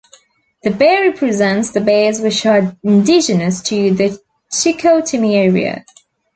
[0.63, 4.19] The bear represents the bears which are indigenous to the
[4.51, 5.85] Chicoutimi area.